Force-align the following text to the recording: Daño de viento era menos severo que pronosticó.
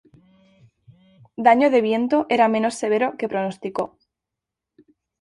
Daño 1.47 1.67
de 1.73 1.81
viento 1.87 2.17
era 2.35 2.51
menos 2.55 2.73
severo 2.81 3.07
que 3.19 3.29
pronosticó. 3.31 3.85